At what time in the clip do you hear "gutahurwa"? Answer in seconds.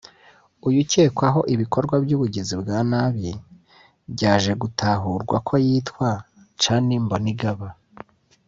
4.61-5.35